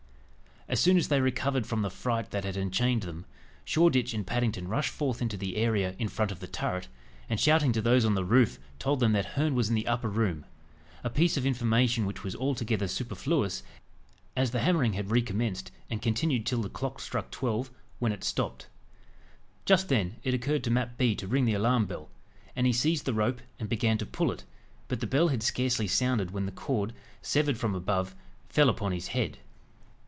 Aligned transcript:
As 0.69 0.79
soon 0.79 0.95
as 0.95 1.09
they 1.09 1.19
recovered 1.19 1.67
from 1.67 1.81
the 1.81 1.89
fright 1.89 2.31
that 2.31 2.45
had 2.45 2.55
enchained 2.55 3.01
them, 3.03 3.25
Shoreditch 3.65 4.13
and 4.13 4.25
Paddington 4.25 4.69
rushed 4.69 4.91
forth 4.91 5.21
into 5.21 5.35
the 5.35 5.57
area 5.57 5.97
in 5.99 6.07
front 6.07 6.31
of 6.31 6.39
the 6.39 6.47
turret, 6.47 6.87
and 7.29 7.37
shouting 7.37 7.73
to 7.73 7.81
those 7.81 8.05
on 8.05 8.15
the 8.15 8.23
roof 8.23 8.57
told 8.79 9.01
them 9.01 9.11
that 9.11 9.25
Herne 9.25 9.53
was 9.53 9.67
in 9.67 9.75
the 9.75 9.85
upper 9.87 10.07
room 10.07 10.45
a 11.03 11.09
piece 11.09 11.35
of 11.35 11.45
information 11.45 12.05
which 12.05 12.23
was 12.23 12.37
altogether 12.37 12.87
superfluous, 12.87 13.63
as 14.37 14.51
the 14.51 14.61
hammering 14.61 14.93
had 14.93 15.11
recommenced, 15.11 15.71
and 15.89 16.01
continued 16.01 16.45
till 16.45 16.61
the 16.61 16.69
clock 16.69 17.01
struck 17.01 17.31
twelve, 17.31 17.69
when 17.99 18.13
it 18.13 18.23
stopped. 18.23 18.67
Just 19.65 19.89
then, 19.89 20.15
it 20.23 20.33
occurred 20.33 20.63
to 20.63 20.71
Mat 20.71 20.97
Bee 20.97 21.15
to 21.15 21.27
ring 21.27 21.43
the 21.43 21.53
alarm 21.53 21.85
bell, 21.85 22.07
and 22.55 22.65
he 22.65 22.71
seized 22.71 23.03
the 23.03 23.13
rope, 23.13 23.41
and 23.59 23.67
began 23.67 23.97
to 23.97 24.05
pull 24.05 24.31
it; 24.31 24.45
but 24.87 25.01
the 25.01 25.07
bell 25.07 25.27
had 25.27 25.43
scarcely 25.43 25.87
sounded, 25.87 26.31
when 26.31 26.45
the 26.45 26.49
cord, 26.51 26.93
severed 27.21 27.57
from 27.57 27.75
above, 27.75 28.15
fell 28.47 28.69
upon 28.69 28.93
his 28.93 29.07
head. 29.07 29.37